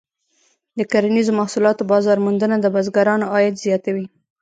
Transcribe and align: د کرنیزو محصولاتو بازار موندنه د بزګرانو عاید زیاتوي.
د 0.77 0.79
کرنیزو 0.91 1.31
محصولاتو 1.39 1.83
بازار 1.91 2.17
موندنه 2.25 2.55
د 2.59 2.65
بزګرانو 2.75 3.25
عاید 3.33 3.55
زیاتوي. 3.65 4.05